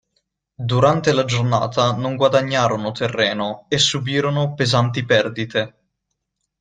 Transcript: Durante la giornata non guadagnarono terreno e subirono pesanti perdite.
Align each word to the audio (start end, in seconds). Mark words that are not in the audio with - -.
Durante 0.71 1.13
la 1.13 1.25
giornata 1.25 1.91
non 1.91 2.15
guadagnarono 2.15 2.91
terreno 2.91 3.65
e 3.67 3.77
subirono 3.77 4.55
pesanti 4.55 5.05
perdite. 5.05 5.75